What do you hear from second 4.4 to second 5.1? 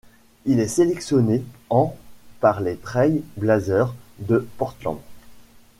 Portland.